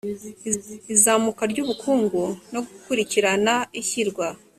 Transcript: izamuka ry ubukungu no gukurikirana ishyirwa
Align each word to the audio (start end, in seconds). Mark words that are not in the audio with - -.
izamuka 0.93 1.41
ry 1.51 1.57
ubukungu 1.63 2.21
no 2.53 2.61
gukurikirana 2.67 3.53
ishyirwa 3.81 4.27